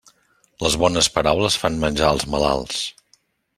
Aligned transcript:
Les 0.65 0.77
bones 0.83 1.09
paraules 1.17 1.59
fan 1.65 1.79
menjar 1.85 2.11
els 2.17 2.27
malalts. 2.37 2.83